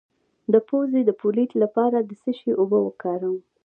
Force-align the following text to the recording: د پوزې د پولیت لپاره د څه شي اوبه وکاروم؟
د 0.53 0.55
پوزې 0.67 1.01
د 1.05 1.11
پولیت 1.21 1.51
لپاره 1.63 1.97
د 2.01 2.11
څه 2.21 2.31
شي 2.39 2.51
اوبه 2.59 2.79
وکاروم؟ 2.83 3.37